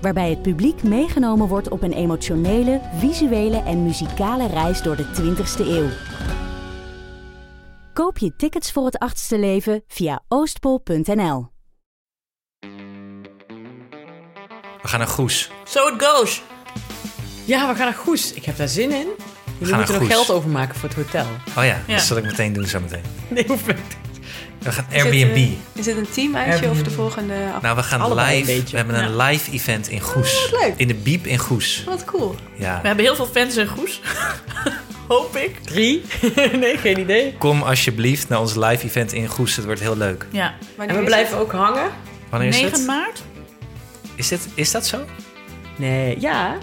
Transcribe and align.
Waarbij 0.00 0.30
het 0.30 0.42
publiek 0.42 0.82
meegenomen 0.82 1.48
wordt 1.48 1.68
op 1.68 1.82
een 1.82 1.92
emotionele, 1.92 2.80
visuele 2.98 3.56
en 3.62 3.82
muzikale 3.82 4.46
reis 4.46 4.82
door 4.82 4.96
de 4.96 5.04
20ste 5.04 5.60
eeuw. 5.66 5.88
Koop 7.92 8.18
je 8.18 8.36
tickets 8.36 8.72
voor 8.72 8.84
het 8.84 8.98
achtste 8.98 9.38
leven 9.38 9.82
via 9.88 10.22
oostpol.nl. 10.28 11.48
We 14.82 14.88
gaan 14.88 14.98
naar 14.98 15.08
Goes. 15.08 15.50
So 15.64 15.86
it 15.94 16.02
goes. 16.04 16.42
Ja, 17.46 17.68
we 17.68 17.74
gaan 17.74 17.84
naar 17.84 17.94
Goes. 17.94 18.32
Ik 18.32 18.44
heb 18.44 18.56
daar 18.56 18.68
zin 18.68 18.90
in. 18.90 19.06
Jullie 19.58 19.74
moeten 19.74 19.94
nog 19.94 20.02
Goes. 20.02 20.14
geld 20.14 20.30
overmaken 20.30 20.74
voor 20.74 20.88
het 20.88 20.98
hotel. 20.98 21.26
Oh 21.48 21.54
ja, 21.54 21.62
Ja. 21.64 21.80
dat 21.86 22.00
zal 22.00 22.16
ik 22.16 22.24
meteen 22.24 22.52
doen 22.52 22.64
zo 22.66 22.80
meteen. 22.80 23.02
Nee, 23.28 23.44
hoeft 23.48 23.66
niet. 23.66 23.98
We 24.62 24.72
gaan 24.72 24.84
Is 24.90 24.96
het, 25.02 25.04
Airbnb. 25.12 25.36
eh, 25.36 25.48
Is 25.72 25.86
het 25.86 25.96
een 25.96 26.10
team 26.10 26.36
uitje 26.36 26.70
of 26.70 26.82
de 26.82 26.90
volgende 26.90 27.34
af? 27.54 27.62
Nou, 27.62 27.76
we 27.76 27.82
gaan 27.82 28.00
allebei 28.00 28.44
live. 28.44 28.70
We 28.70 28.76
hebben 28.76 28.98
een 29.04 29.16
live 29.16 29.50
event 29.52 29.88
in 29.88 30.00
Goes. 30.00 30.48
leuk. 30.60 30.72
In 30.76 30.88
de 30.88 30.94
Biep 30.94 31.26
in 31.26 31.38
Goes. 31.38 31.82
Wat 31.86 32.04
cool. 32.04 32.34
Ja. 32.54 32.78
We 32.80 32.86
hebben 32.86 33.04
heel 33.04 33.14
veel 33.16 33.26
fans 33.26 33.56
in 33.56 33.66
Goes. 33.66 34.00
Hoop 35.08 35.36
ik. 35.36 35.58
Drie? 35.64 36.02
nee, 36.60 36.76
geen 36.76 36.98
idee. 36.98 37.34
Kom 37.38 37.62
alsjeblieft 37.62 38.28
naar 38.28 38.40
ons 38.40 38.54
live 38.54 38.84
event 38.86 39.12
in 39.12 39.26
Goes. 39.28 39.56
Het 39.56 39.64
wordt 39.64 39.80
heel 39.80 39.96
leuk. 39.96 40.26
Ja. 40.30 40.54
Wanneer 40.76 40.96
En 40.96 41.02
we 41.02 41.08
is 41.08 41.14
blijven 41.14 41.38
ook 41.38 41.52
hangen? 41.52 41.90
Wanneer 42.28 42.48
is 42.48 42.60
9 42.60 42.72
het? 42.72 42.86
maart? 42.86 43.22
Is, 44.14 44.28
dit, 44.28 44.48
is 44.54 44.70
dat 44.70 44.86
zo? 44.86 45.04
Nee, 45.76 46.20
ja. 46.20 46.56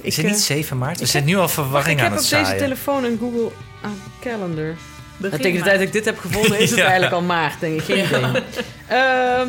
Is 0.00 0.04
Ik, 0.04 0.16
het 0.16 0.24
eh, 0.24 0.30
niet 0.30 0.40
7 0.40 0.78
maart? 0.78 0.98
We 0.98 1.04
ik 1.04 1.10
zijn 1.10 1.22
heb- 1.22 1.32
nu 1.32 1.38
al 1.38 1.42
Wacht, 1.42 1.54
verwarring 1.54 1.98
ik 1.98 2.04
aan 2.04 2.10
heb 2.10 2.20
het 2.20 2.24
op 2.24 2.30
deze 2.30 2.44
zaaien. 2.44 2.62
telefoon 2.62 3.04
een 3.04 3.18
Google 3.20 3.50
ah, 3.82 3.90
Calendar. 4.20 4.74
Begin 5.20 5.36
En 5.36 5.42
tegen 5.42 5.58
de 5.58 5.64
tijd 5.64 5.78
dat 5.78 5.86
ik 5.86 5.92
dit 5.92 6.04
heb 6.04 6.18
gevonden 6.18 6.58
is 6.58 6.70
het 6.70 6.78
Ja. 6.78 6.84
eigenlijk 6.84 7.12
al 7.14 7.22
maart, 7.22 7.60
denk 7.60 7.80
ik. 7.80 7.84
Geen 7.84 8.04
idee. 8.04 8.42
Ehm, 8.86 9.48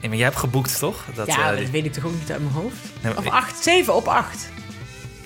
Nee, 0.00 0.08
maar 0.08 0.18
jij 0.18 0.26
hebt 0.28 0.38
geboekt, 0.38 0.78
toch? 0.78 1.04
Dat, 1.14 1.26
ja, 1.26 1.52
eh, 1.52 1.58
dat 1.58 1.70
weet 1.70 1.84
ik 1.84 1.92
toch 1.92 2.04
ook 2.04 2.12
niet 2.12 2.30
uit 2.30 2.40
mijn 2.40 2.52
hoofd? 2.54 2.74
nee, 3.02 3.12
maar- 3.14 3.24
Of 3.24 3.30
acht, 3.32 3.62
zeven 3.62 3.94
op 3.94 4.08
acht. 4.08 4.48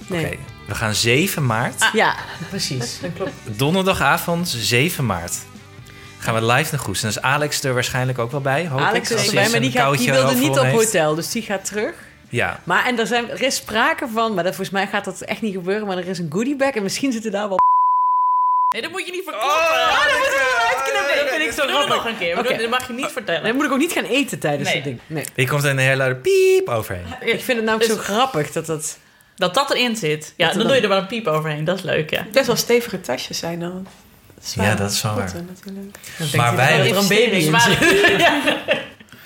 Nee. 0.06 0.26
Oké, 0.26 0.36
we 0.66 0.74
gaan 0.74 0.94
7 0.94 1.46
maart. 1.46 1.90
Ja, 1.92 2.14
precies. 2.48 2.98
Dat 3.00 3.10
klopt. 3.16 3.30
Donderdagavond 3.44 4.48
7 4.58 5.06
maart. 5.06 5.34
Gaan 6.18 6.34
we 6.34 6.44
live 6.52 6.74
naar 6.74 6.80
Goes. 6.84 7.02
En 7.02 7.08
dan 7.12 7.22
is 7.22 7.28
Alex 7.28 7.62
er 7.64 7.74
waarschijnlijk 7.74 8.18
ook 8.18 8.30
wel 8.30 8.40
bij. 8.40 8.68
Hoop 8.68 8.80
Alex 8.80 9.10
ik, 9.10 9.18
is 9.18 9.26
erbij, 9.26 9.48
maar 9.50 9.60
die, 9.60 9.70
gaat, 9.70 9.98
die 9.98 10.10
wilde 10.12 10.34
niet 10.34 10.48
op 10.48 10.58
heeft. 10.64 10.74
hotel, 10.84 11.14
dus 11.14 11.30
die 11.30 11.42
gaat 11.42 11.64
terug. 11.64 11.94
Ja, 12.28 12.60
Maar 12.64 12.86
en 12.86 12.98
er, 12.98 13.06
zijn, 13.06 13.30
er 13.30 13.42
is 13.42 13.56
sprake 13.56 14.06
van, 14.12 14.34
maar 14.34 14.44
dat, 14.44 14.54
volgens 14.54 14.76
mij 14.76 14.86
gaat 14.86 15.04
dat 15.04 15.20
echt 15.20 15.40
niet 15.42 15.54
gebeuren, 15.54 15.86
maar 15.86 15.96
er 15.98 16.06
is 16.08 16.18
een 16.18 16.30
goodiebag 16.32 16.70
en 16.70 16.82
misschien 16.82 17.12
zitten 17.12 17.30
daar 17.32 17.48
wel... 17.48 17.58
Nee, 18.74 18.82
dat 18.82 18.90
moet 18.90 19.06
je 19.06 19.12
niet 19.12 19.22
verklappen. 19.24 19.50
Oh, 19.50 20.04
dat 20.04 20.18
moeten 20.18 20.40
we 20.40 20.66
uitknippen. 20.74 21.16
Dat 21.24 21.28
vind 21.34 21.42
ik 21.42 21.52
zo 21.52 21.66
grappig. 21.66 21.94
nog 21.94 22.06
een 22.06 22.18
keer. 22.18 22.58
Dat 22.60 22.68
mag 22.70 22.86
je 22.86 22.92
niet 22.92 23.06
vertellen. 23.12 23.42
Dan 23.42 23.54
moet 23.54 23.64
ik 23.64 23.72
ook 23.72 23.78
niet 23.78 23.92
gaan 23.92 24.04
eten 24.04 24.38
tijdens 24.38 24.68
Nee. 24.68 24.74
het 24.74 24.84
ding. 24.84 24.98
Nee. 25.06 25.24
hier 25.34 25.48
komt 25.48 25.64
een 25.64 25.78
hele 25.78 25.96
luide 25.96 26.20
piep 26.20 26.68
overheen. 26.68 27.04
Ik 27.20 27.42
vind 27.42 27.56
het 27.58 27.64
namelijk 27.66 27.90
Dus- 27.90 28.06
zo 28.06 28.12
grappig 28.12 28.52
dat 28.52 28.66
dat... 28.66 28.98
Dat 29.36 29.54
dat 29.54 29.70
erin 29.74 29.96
zit. 29.96 30.34
Ja, 30.36 30.46
Dat 30.46 30.54
dan 30.56 30.66
doe 30.66 30.76
je 30.76 30.82
er 30.82 30.88
maar 30.88 30.98
een 30.98 31.06
piep 31.06 31.26
overheen. 31.26 31.64
Dat 31.64 31.76
is 31.78 31.82
leuk, 31.82 32.10
ja. 32.10 32.26
Best 32.32 32.46
wel 32.46 32.56
stevige 32.56 33.00
tasjes 33.00 33.38
zijn 33.38 33.60
dan. 33.60 33.86
Ja, 34.54 34.74
dat 34.74 34.90
is 34.90 35.02
wel 35.02 35.14
waar. 35.14 35.22
natuurlijk. 35.34 35.96
dan 36.18 36.28
Maar 36.36 36.56
wij- 36.56 36.76
dat 36.78 36.86
er 36.86 36.96
een 36.96 37.08
baby 37.08 37.36
in. 37.36 37.54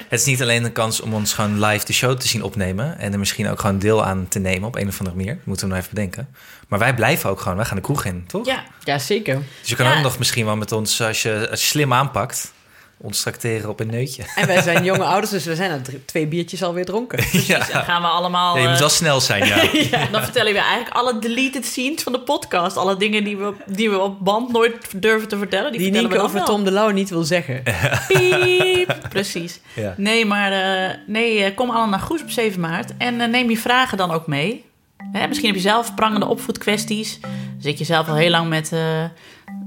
Het 0.08 0.20
is 0.20 0.26
niet 0.26 0.42
alleen 0.42 0.64
een 0.64 0.72
kans 0.72 1.00
om 1.00 1.14
ons 1.14 1.32
gewoon 1.32 1.64
live 1.64 1.84
de 1.86 1.92
show 1.92 2.16
te 2.19 2.28
zien 2.28 2.42
opnemen. 2.42 2.98
En 2.98 3.12
er 3.12 3.19
misschien 3.19 3.48
ook 3.48 3.60
gewoon 3.60 3.78
deel 3.78 4.04
aan 4.04 4.26
te 4.28 4.38
nemen 4.38 4.69
op 4.69 4.76
een 4.76 4.88
of 4.88 4.98
andere 4.98 5.16
manier. 5.16 5.38
Moeten 5.44 5.66
we 5.69 5.74
nog 5.74 5.82
even 5.82 5.94
bedenken. 5.94 6.28
Maar 6.69 6.78
wij 6.78 6.94
blijven 6.94 7.30
ook 7.30 7.41
gewoon. 7.41 7.56
Wij 7.56 7.66
gaan 7.66 7.76
de 7.76 7.82
kroeg 7.82 8.04
in, 8.04 8.24
toch? 8.26 8.46
Ja, 8.46 8.64
Ja, 8.84 8.98
zeker. 8.98 9.42
Dus 9.60 9.69
je 9.69 9.76
kan 9.76 9.86
Ja. 9.86 9.96
ook 9.96 10.02
nog 10.02 10.19
misschien 10.19 10.44
wel 10.44 10.56
met 10.56 10.72
ons, 10.72 11.00
als 11.02 11.22
je, 11.22 11.46
als 11.50 11.60
je 11.60 11.66
slim 11.66 11.92
aanpakt, 11.92 12.52
ons 13.00 13.20
tracteren 13.20 13.69
op 13.70 13.81
een 13.81 13.86
neutje. 13.91 14.22
En 14.34 14.47
wij 14.47 14.62
zijn 14.62 14.84
jonge 14.91 15.04
ouders, 15.04 15.31
dus 15.31 15.44
we 15.44 15.54
zijn 15.54 15.82
drie- 15.82 16.04
twee 16.04 16.26
biertjes 16.26 16.62
alweer 16.62 16.84
dronken. 16.84 17.25
ja. 17.47 17.59
dan 17.59 17.82
gaan 17.84 18.03
we 18.03 18.09
allemaal... 18.09 18.54
Ja, 18.54 18.60
je 18.62 18.66
moet 18.66 18.75
eh, 18.75 18.81
wel 18.81 18.88
snel 18.88 19.20
zijn, 19.20 19.47
ja. 19.91 20.06
Dan 20.12 20.22
vertellen 20.22 20.53
we 20.53 20.59
eigenlijk 20.59 20.94
alle 20.97 21.19
deleted 21.19 21.64
scenes 21.66 22.03
van 22.03 22.12
de 22.12 22.20
podcast. 22.20 22.76
Alle 22.76 22.97
dingen 22.97 23.25
die 23.25 23.37
we, 23.37 23.53
die 23.66 23.91
we 23.91 23.98
op 23.98 24.20
band 24.20 24.53
nooit 24.53 25.03
durven 25.03 25.28
te 25.28 25.38
vertellen. 25.38 25.70
Die, 25.72 25.81
Die 25.81 25.92
vertellen 25.92 26.10
Nienke 26.10 26.25
we 26.25 26.32
dan 26.32 26.42
over 26.42 26.47
wel. 26.47 26.56
Tom 26.56 26.64
de 26.64 26.70
Lauw 26.70 26.91
niet 26.91 27.10
wil 27.10 27.22
zeggen. 27.25 27.62
Piep. 28.08 29.06
Precies. 29.08 29.60
Ja. 29.75 29.94
Nee, 29.97 30.25
maar 30.26 30.53
eh, 30.53 30.94
nee, 31.06 31.42
eh, 31.44 31.54
kom 31.54 31.69
allemaal 31.69 31.88
naar 31.88 32.00
Goes 32.00 32.22
op 32.22 32.31
7 32.31 32.60
maart. 32.60 32.92
En 32.98 33.31
neem 33.31 33.50
je 33.50 33.58
vragen 33.58 33.98
dan 33.98 34.10
ook 34.10 34.26
mee. 34.26 34.64
Hè, 35.12 35.26
misschien 35.26 35.48
heb 35.48 35.56
je 35.56 35.62
zelf 35.69 35.94
prangende 35.94 36.26
opvoedkwesties. 36.26 37.20
Zit 37.58 37.78
je 37.78 37.84
zelf 37.84 38.08
al 38.08 38.14
heel 38.16 38.31
lang 38.31 38.48
met 38.48 38.72
eh, 38.72 39.04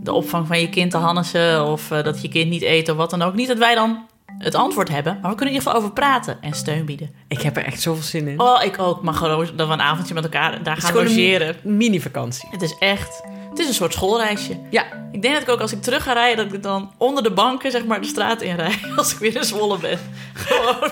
de 0.03 0.13
opvang 0.13 0.47
van 0.47 0.59
je 0.59 0.69
kind 0.69 0.91
te 0.91 0.97
hannissen... 0.97 1.65
of 1.65 1.91
eh, 1.91 2.03
dat 2.03 2.21
je 2.21 2.29
kind 2.29 2.49
niet 2.49 2.61
eet 2.61 2.89
of 2.89 2.97
wat 2.97 3.09
dan 3.09 3.21
ook. 3.21 3.33
Niet 3.33 3.47
dat 3.47 3.57
wij 3.57 3.75
dan 3.75 4.05
het 4.37 4.55
antwoord 4.55 4.89
hebben... 4.89 5.17
maar 5.21 5.31
we 5.31 5.37
kunnen 5.37 5.53
in 5.55 5.59
ieder 5.59 5.61
geval 5.61 5.77
over 5.81 5.93
praten 5.93 6.37
en 6.41 6.53
steun 6.53 6.85
bieden. 6.85 7.11
Ik 7.27 7.41
heb 7.41 7.57
er 7.57 7.65
echt 7.65 7.81
zoveel 7.81 8.03
zin 8.03 8.27
in. 8.27 8.39
Oh, 8.39 8.63
ik 8.63 8.79
ook. 8.79 9.01
Maar 9.01 9.13
gewoon 9.13 9.49
dat 9.55 9.67
we 9.67 9.73
een 9.73 9.81
avondje 9.81 10.13
met 10.13 10.23
elkaar 10.23 10.63
daar 10.63 10.77
gaan 10.77 10.93
logeren. 10.93 11.55
mini-vakantie. 11.63 12.49
Het 12.51 12.61
is 12.61 12.75
echt... 12.79 13.21
Het 13.49 13.59
is 13.59 13.67
een 13.67 13.73
soort 13.73 13.93
schoolreisje. 13.93 14.59
Ja, 14.69 14.85
Ik 15.11 15.21
denk 15.21 15.33
dat 15.33 15.43
ik 15.43 15.49
ook 15.49 15.61
als 15.61 15.71
ik 15.71 15.81
terug 15.81 16.03
ga 16.03 16.13
rijden... 16.13 16.45
dat 16.45 16.53
ik 16.55 16.63
dan 16.63 16.91
onder 16.97 17.23
de 17.23 17.31
banken 17.31 17.71
zeg 17.71 17.85
maar 17.85 18.01
de 18.01 18.07
straat 18.07 18.41
in 18.41 18.55
rijd... 18.55 18.79
als 18.97 19.11
ik 19.11 19.17
weer 19.17 19.35
in 19.35 19.43
Zwolle 19.43 19.77
ben. 19.77 19.99
Gewoon... 20.33 20.79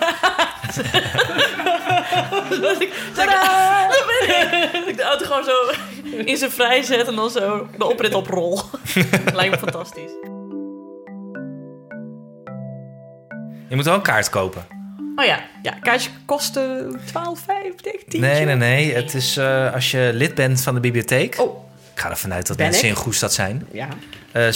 dat 2.61 2.81
ik, 2.81 2.93
dat 3.15 3.23
ik, 3.23 3.39
dat 3.89 4.05
ben 4.07 4.29
ik. 4.35 4.71
Dat 4.71 4.87
ik 4.87 4.97
de 4.97 5.03
auto 5.03 5.25
gewoon 5.25 5.43
zo 5.43 5.71
in 6.25 6.37
zijn 6.37 6.51
vrij 6.51 6.83
zet... 6.83 7.07
en 7.07 7.15
dan 7.15 7.29
zo 7.29 7.67
de 7.77 7.85
oprit 7.85 8.13
oprol. 8.13 8.61
Lijkt 9.33 9.51
me 9.51 9.57
fantastisch. 9.57 10.11
Je 13.67 13.75
moet 13.75 13.85
wel 13.85 13.93
een 13.95 14.01
kaart 14.01 14.29
kopen. 14.29 14.65
Oh 15.15 15.25
ja, 15.25 15.39
ja 15.61 15.71
kaartje 15.71 16.09
kostte 16.25 16.95
12, 17.05 17.39
5, 17.39 17.75
10. 18.07 18.21
Nee, 18.21 18.45
nee, 18.45 18.55
nee. 18.55 18.93
Het 18.93 19.13
is 19.13 19.37
eh, 19.37 19.73
als 19.73 19.91
je 19.91 20.11
lid 20.13 20.35
bent 20.35 20.61
van 20.61 20.73
de 20.73 20.79
bibliotheek. 20.79 21.39
Oh, 21.39 21.65
Ik 21.93 21.99
ga 21.99 22.09
ervan 22.09 22.33
uit 22.33 22.47
dat 22.47 22.57
Ben 22.57 22.65
mensen 22.65 22.83
ik? 22.87 22.95
in 22.95 23.01
Goes 23.01 23.19
dat 23.19 23.33
zijn. 23.33 23.67
ja. 23.71 23.87
Eh 24.31 24.47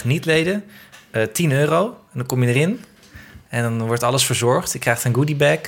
7,50, 0.00 0.04
niet 0.04 0.24
leden. 0.24 0.64
Eh 1.10 1.22
10 1.22 1.52
euro. 1.52 1.84
En 1.86 2.18
dan 2.18 2.26
kom 2.26 2.42
je 2.42 2.48
erin. 2.48 2.84
En 3.48 3.62
dan 3.62 3.86
wordt 3.86 4.02
alles 4.02 4.24
verzorgd. 4.26 4.72
Je 4.72 4.78
krijgt 4.78 5.04
een 5.04 5.14
goodiebag. 5.14 5.58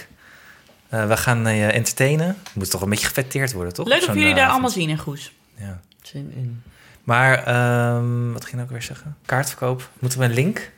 Eh 0.88 1.06
we 1.06 1.16
gaan 1.16 1.46
eh, 1.46 1.58
je 1.58 1.66
entertainen. 1.66 2.36
Moet 2.52 2.70
toch 2.70 2.82
een 2.82 2.90
beetje 2.90 3.06
gefetteerd 3.06 3.52
worden, 3.52 3.72
toch? 3.72 3.86
leuk 3.86 4.00
dat 4.06 4.14
jullie 4.14 4.22
eh, 4.28 4.34
daar 4.34 4.38
avond. 4.44 4.52
allemaal 4.52 4.70
zien 4.70 4.88
in 4.88 4.98
Goes. 4.98 5.32
Ja. 5.56 5.80
Zin 6.02 6.32
in. 6.36 6.62
Maar, 7.08 7.44
ehm, 7.44 8.32
wat 8.32 8.44
ging 8.44 8.56
ik 8.56 8.62
ook 8.62 8.70
weer 8.70 8.82
zeggen? 8.82 9.16
Kaartverkoop. 9.26 9.88
Moeten 9.98 10.18
we 10.18 10.24
een 10.24 10.34
link? 10.34 10.70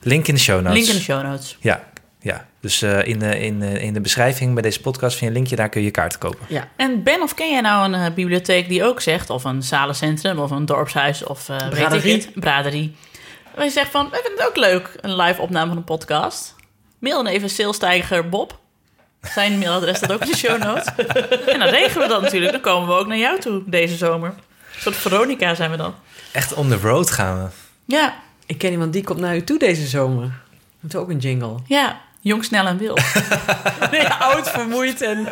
Link 0.00 0.26
in 0.26 0.34
de 0.34 0.40
show 0.40 0.60
notes. 0.60 0.74
Link 0.74 0.88
in 0.88 0.94
de 0.94 1.00
show 1.00 1.22
notes. 1.22 1.56
Ja, 1.60 1.84
ja. 2.20 2.46
Dus 2.60 2.82
eh, 2.82 3.06
in, 3.06 3.18
de, 3.18 3.38
in, 3.38 3.60
de, 3.60 3.80
in 3.80 3.92
de 3.92 4.00
beschrijving 4.00 4.52
bij 4.52 4.62
deze 4.62 4.80
podcast 4.80 5.10
vind 5.10 5.20
je 5.20 5.26
een 5.26 5.32
linkje. 5.32 5.56
Daar 5.56 5.68
kun 5.68 5.80
je 5.80 5.86
je 5.86 5.92
kaarten 5.92 6.18
kopen. 6.18 6.46
Ja. 6.48 6.68
En 6.76 7.02
Ben, 7.02 7.22
of 7.22 7.34
ken 7.34 7.50
jij 7.50 7.60
nou 7.60 7.92
een 7.92 7.94
eh, 7.94 8.14
bibliotheek 8.14 8.68
die 8.68 8.84
ook 8.84 9.00
zegt... 9.00 9.30
of 9.30 9.44
een 9.44 9.62
zalencentrum, 9.62 10.38
of 10.38 10.50
een 10.50 10.66
dorpshuis, 10.66 11.24
of 11.24 11.48
eh 11.48 11.56
weet 11.58 11.68
ik 11.68 11.74
Braderie. 11.74 12.30
braderie... 12.34 12.96
waar 13.54 13.64
je 13.64 13.70
zegt 13.70 13.90
van, 13.90 14.10
wij 14.10 14.20
vinden 14.24 14.44
het 14.44 14.48
ook 14.48 14.56
leuk, 14.56 14.96
een 15.00 15.16
live 15.16 15.40
opname 15.40 15.68
van 15.68 15.76
een 15.76 15.84
podcast. 15.84 16.54
Mail 16.98 17.22
dan 17.22 17.32
even 17.32 17.50
Salestijger 17.50 18.28
Bob. 18.28 18.58
Zijn 19.22 19.58
mailadres 19.58 19.96
staat 19.96 20.12
ook 20.12 20.20
in 20.20 20.30
de 20.30 20.36
show 20.36 20.62
notes. 20.62 20.86
en 21.52 21.58
dan 21.58 21.68
regelen 21.68 22.08
we 22.08 22.12
dat 22.12 22.22
natuurlijk. 22.22 22.52
Dan 22.52 22.60
komen 22.60 22.88
we 22.88 22.94
ook 22.94 23.06
naar 23.06 23.18
jou 23.18 23.40
toe 23.40 23.62
deze 23.66 23.96
zomer. 23.96 24.34
Een 24.84 24.92
soort 24.92 24.96
Veronica 24.96 25.54
zijn 25.54 25.70
we 25.70 25.76
dan. 25.76 25.94
Echt 26.32 26.54
on 26.54 26.68
the 26.68 26.78
road 26.82 27.10
gaan 27.10 27.42
we. 27.42 27.48
Ja, 27.84 28.14
Ik 28.46 28.58
ken 28.58 28.70
iemand 28.70 28.92
die 28.92 29.04
komt 29.04 29.20
naar 29.20 29.36
u 29.36 29.44
toe 29.44 29.58
deze 29.58 29.86
zomer. 29.86 30.30
Moet 30.80 30.96
ook 30.96 31.08
een 31.10 31.18
jingle. 31.18 31.54
ja. 31.66 32.00
Jong, 32.24 32.44
snel 32.44 32.66
en 32.66 32.78
wild. 32.78 33.00
Nee, 33.90 34.08
oud, 34.08 34.50
vermoeid 34.50 35.00
en... 35.00 35.26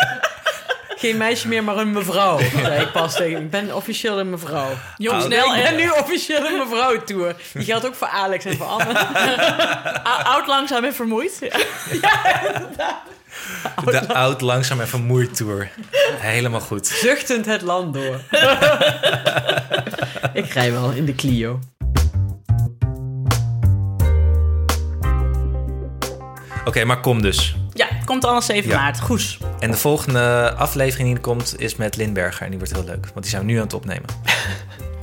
Geen 0.97 1.17
meisje 1.17 1.49
meer, 1.49 1.65
maar 1.65 1.77
een 1.77 1.93
mevrouw. 1.93 2.39
Ik 2.39 2.91
pas 2.93 3.15
tegen. 3.17 3.41
Ik 3.43 3.51
ben 3.51 3.75
officieel 3.77 4.19
een 4.19 4.31
mevrouw. 4.31 4.69
Jong, 4.97 5.17
Oud. 5.17 5.25
snel 5.33 5.55
ik 5.55 5.63
ben 5.63 5.65
en 5.73 5.77
nu 5.77 5.91
officieel 5.91 6.45
een 6.47 6.59
mevrouw 6.59 7.05
tour. 7.05 7.37
Die 7.53 7.65
geldt 7.65 7.87
ook 7.87 7.95
voor 7.95 8.09
Alex 8.09 8.45
en 8.45 8.57
voor 8.57 8.67
Anne. 8.67 8.99
ou- 10.13 10.23
oud, 10.23 10.47
langzaam 10.47 10.85
en 10.85 10.95
vermoeid. 10.95 11.39
Ja. 12.01 13.03
De 13.85 14.15
oud, 14.15 14.41
langzaam 14.41 14.81
en 14.81 14.89
vermoeid 14.89 15.37
tour. 15.37 15.71
Helemaal 16.19 16.61
goed. 16.61 16.87
Zuchtend 16.87 17.47
het 17.47 17.63
land 17.63 17.95
door. 17.95 18.21
ik 20.43 20.47
rij 20.53 20.73
wel 20.73 20.91
in 20.91 21.05
de 21.05 21.15
Clio. 21.15 21.59
Oké, 26.65 26.85
maar 26.85 27.01
kom 27.01 27.23
dus. 27.23 27.57
ja, 27.73 27.87
komt 28.05 28.23
allemaal 28.25 28.43
7 28.43 28.71
Ja. 28.71 28.81
maart. 28.81 29.01
Goes. 29.01 29.39
En 29.59 29.71
de 29.71 29.77
volgende 29.77 30.55
aflevering 30.57 31.09
die 31.09 31.17
er 31.17 31.23
komt 31.23 31.55
is 31.61 31.77
met 31.77 31.97
Lindberger. 31.97 32.43
En 32.43 32.49
die 32.51 32.59
wordt 32.59 32.75
heel 32.75 32.85
leuk, 32.85 33.05
want 33.07 33.21
die 33.21 33.29
zijn 33.31 33.47
we 33.47 33.51
nu 33.53 33.57
aan 33.57 33.63
het 33.63 33.75
opnemen. 33.75 34.09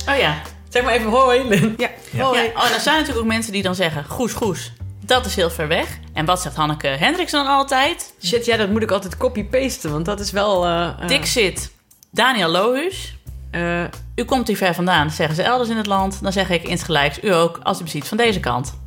Oh 0.08 0.16
ja. 0.16 0.34
Zeg 0.68 0.82
maar 0.82 0.92
even 0.92 1.10
hoi, 1.10 1.48
Lin. 1.48 1.74
Ja. 1.78 1.88
Ja. 2.10 2.28
Oh, 2.28 2.34
ja. 2.34 2.42
Oh, 2.44 2.74
er 2.74 2.80
zijn 2.80 2.94
natuurlijk 2.96 3.18
ook 3.18 3.26
mensen 3.32 3.52
die 3.52 3.62
dan 3.62 3.74
zeggen... 3.74 4.04
Goes, 4.04 4.32
Goes, 4.32 4.72
dat 5.08 5.26
is 5.26 5.36
heel 5.36 5.50
ver 5.50 5.68
weg. 5.68 5.98
En 6.12 6.24
wat 6.24 6.42
zegt 6.42 6.56
Hanneke 6.56 6.86
Hendricks 6.86 7.30
dan 7.30 7.46
altijd? 7.46 8.12
Shit, 8.24 8.44
ja, 8.44 8.56
dat 8.56 8.70
moet 8.70 8.82
ik 8.82 8.90
altijd 8.90 9.16
copy-pasten, 9.16 9.90
want 9.90 10.04
dat 10.04 10.20
is 10.20 10.30
wel... 10.30 10.64
eh, 10.64 10.86
eh, 10.86 11.08
Dik 11.08 11.26
zit 11.26 11.70
Daniel 12.10 12.48
Lohuus. 12.48 13.16
eh, 13.50 13.84
U 14.14 14.24
komt 14.24 14.46
hier 14.46 14.56
ver 14.56 14.74
vandaan, 14.74 15.10
zeggen 15.10 15.34
ze 15.36 15.42
elders 15.42 15.70
in 15.70 15.76
het 15.76 15.86
land. 15.86 16.22
Dan 16.22 16.32
zeg 16.32 16.50
ik 16.50 16.62
insgelijks, 16.62 17.22
u 17.22 17.34
ook, 17.34 17.60
als 17.62 17.80
u 17.80 17.88
ziet 17.88 18.08
van 18.08 18.16
deze 18.16 18.40
kant. 18.40 18.78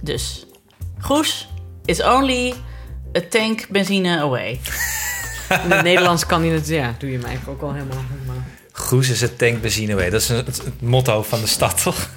Dus, 0.00 0.46
Goes 0.98 1.48
is 1.84 2.02
only 2.02 2.54
a 3.16 3.20
tank 3.30 3.68
benzine 3.68 4.20
away. 4.20 4.50
in 5.64 5.70
het 5.70 5.82
Nederlands 5.82 6.26
kan 6.26 6.40
hij 6.40 6.50
het... 6.50 6.68
Ja, 6.68 6.94
doe 6.98 7.10
je 7.10 7.18
mij 7.18 7.26
eigenlijk 7.28 7.62
ook 7.62 7.68
al 7.68 7.74
helemaal... 7.74 8.04
helemaal. 8.08 8.44
Goes 8.72 9.08
is 9.08 9.20
het 9.20 9.38
tank 9.38 9.60
benzine 9.60 9.94
way. 9.94 10.10
Dat 10.10 10.20
is 10.20 10.28
het, 10.28 10.62
motto 10.80 11.22
van 11.22 11.40
de 11.40 11.46
stad, 11.46 11.82
toch? 11.82 12.08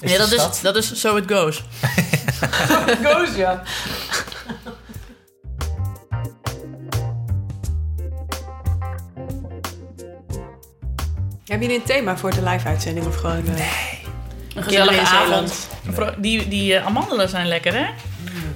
Is 0.00 0.10
ja, 0.10 0.24
de 0.24 0.36
dat 0.36 0.54
is, 0.54 0.60
dat 0.60 0.76
is 0.76 1.00
so 1.00 1.16
it 1.16 1.24
goes. 1.32 1.62
Goes, 3.04 3.34
ja. 3.36 3.62
Hebben 11.46 11.66
jullie 11.68 11.76
een 11.82 11.86
thema 11.86 12.16
voor 12.16 12.30
de 12.34 12.42
live-uitzending 12.42 13.06
of 13.06 13.16
gewoon... 13.16 13.46
eh, 13.46 13.54
Een 14.54 14.64
Kinderen 14.64 14.94
gezellige 14.94 15.14
avond. 15.16 15.68
Nee. 15.98 16.10
Die, 16.16 16.48
die 16.48 16.74
eh, 16.76 16.86
amandelen 16.86 17.28
zijn 17.28 17.46
lekker, 17.46 17.72
hè? 17.74 17.86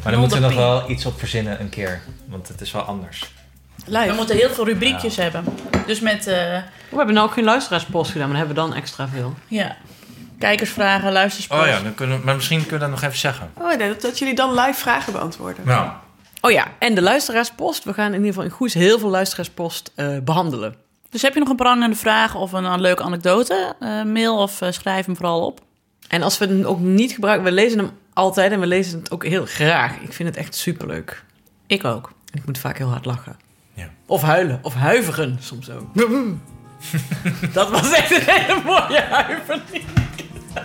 Maar 0.02 0.12
dan 0.12 0.20
moeten 0.20 0.40
we 0.40 0.46
nog 0.46 0.54
wel 0.56 0.90
iets 0.90 1.06
op 1.06 1.18
verzinnen 1.18 1.60
een 1.60 1.68
keer. 1.68 2.00
Want 2.26 2.48
het 2.48 2.60
is 2.60 2.72
wel 2.72 2.82
anders. 2.82 3.32
live? 3.86 4.06
We 4.10 4.14
moeten 4.16 4.36
heel 4.36 4.50
veel 4.50 4.64
rubriekjes 4.64 5.16
hebben. 5.16 5.44
Dus 5.86 6.00
met 6.00 6.26
eh, 6.26 6.34
We 6.88 6.96
hebben 6.96 7.14
nou 7.14 7.26
ook 7.28 7.32
geen 7.34 7.44
luisteraarspost 7.44 8.10
gedaan, 8.12 8.28
maar 8.28 8.36
dan 8.38 8.46
hebben 8.46 8.64
we 8.64 8.70
dan 8.70 8.80
extra 8.80 9.08
veel. 9.08 9.34
ja, 9.48 9.76
kijkersvragen, 10.44 11.12
luistersport. 11.12 11.60
Oh 11.60 11.66
ja, 11.66 11.80
dan 11.80 11.94
kunnen 11.94 12.20
maar 12.24 12.34
misschien 12.34 12.60
kunnen 12.60 12.78
we 12.78 12.84
dat 12.84 12.90
nog 12.90 13.02
even 13.02 13.18
zeggen. 13.18 13.50
Oh, 13.58 13.76
nee, 13.76 13.88
dat, 13.88 14.00
dat 14.00 14.18
jullie 14.18 14.34
dan 14.34 14.54
live 14.54 14.80
vragen 14.80 15.12
beantwoorden. 15.12 15.66
Nou, 15.66 15.90
Oh 16.44 16.50
ja, 16.50 16.66
en 16.78 16.94
de 16.94 17.02
luisteraarspost. 17.02 17.84
We 17.84 17.94
gaan 17.94 18.06
in 18.06 18.12
ieder 18.12 18.28
geval 18.28 18.44
in 18.44 18.50
Goes 18.50 18.74
heel 18.74 18.98
veel 18.98 19.08
luisteraarspost 19.08 19.92
eh, 19.94 20.18
behandelen. 20.24 20.74
Dus 21.10 21.22
heb 21.22 21.34
je 21.34 21.40
nog 21.40 21.48
een 21.48 21.56
prangende 21.56 21.96
vraag 21.96 22.34
of 22.34 22.52
een, 22.52 22.64
een 22.64 22.80
leuke 22.80 23.02
anekdote? 23.02 23.74
Eh, 23.80 24.02
mail 24.02 24.38
of 24.38 24.60
eh, 24.60 24.70
schrijf 24.70 25.06
hem 25.06 25.16
vooral 25.16 25.46
op. 25.46 25.60
En 26.08 26.22
als 26.22 26.38
we 26.38 26.46
hem 26.46 26.64
ook 26.64 26.80
niet 26.80 27.12
gebruiken, 27.12 27.44
we 27.44 27.52
lezen 27.52 27.78
hem 27.78 27.90
altijd 28.12 28.52
en 28.52 28.60
we 28.60 28.66
lezen 28.66 28.98
het 28.98 29.10
ook 29.10 29.24
heel 29.24 29.46
graag. 29.46 29.96
Ik 29.96 30.12
vind 30.12 30.28
het 30.28 30.38
echt 30.38 30.54
superleuk. 30.54 31.24
Ik 31.66 31.84
ook. 31.84 32.12
En 32.32 32.38
ik 32.38 32.46
moet 32.46 32.58
vaak 32.58 32.78
heel 32.78 32.90
hard 32.90 33.04
lachen. 33.04 33.36
Ja. 33.74 33.88
Of 34.06 34.22
huilen, 34.22 34.58
of 34.62 34.74
huiveren 34.74 35.36
soms 35.40 35.70
ook. 35.70 35.94
Dat 37.52 37.70
was 37.70 37.92
echt 37.92 38.10
een 38.10 38.34
hele 38.34 38.60
mooie 38.64 39.00
huivering. 39.00 40.03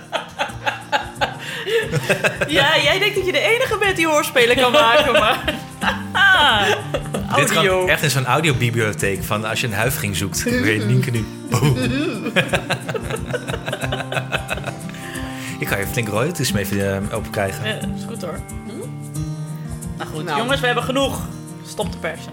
Ja, 2.47 2.77
jij 2.77 2.99
denkt 2.99 3.15
dat 3.15 3.25
je 3.25 3.31
de 3.31 3.39
enige 3.39 3.77
bent 3.77 3.95
die 3.95 4.07
hoorspelen 4.07 4.55
kan 4.55 4.71
maken, 4.71 5.11
maar... 5.11 5.43
dit 7.35 7.51
Audio. 7.55 7.79
kan 7.79 7.89
echt 7.89 8.03
in 8.03 8.09
zo'n 8.09 8.25
audiobibliotheek 8.25 9.23
van 9.23 9.45
als 9.45 9.61
je 9.61 9.67
een 9.67 9.73
huivering 9.73 10.15
zoekt. 10.15 10.43
Dan 10.43 10.61
weet 10.61 10.81
je 10.81 10.87
Nienke 10.87 11.11
nu. 11.11 11.25
Boom. 11.49 11.77
Ik 15.59 15.67
ga 15.67 15.77
je 15.77 15.87
flink 15.87 16.07
royalties 16.07 16.51
mee 16.51 16.63
even 16.63 17.11
open 17.11 17.31
krijgen. 17.31 17.67
Ja, 17.67 17.73
is 17.75 18.03
goed 18.07 18.21
hoor. 18.21 18.39
Nou 19.97 20.09
goed, 20.09 20.23
Nou. 20.23 20.37
jongens, 20.37 20.59
we 20.59 20.65
hebben 20.65 20.83
genoeg. 20.83 21.19
Stop 21.65 21.91
de 21.91 21.97
persen. 21.97 22.31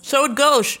So 0.00 0.24
it 0.24 0.30
goes. 0.40 0.80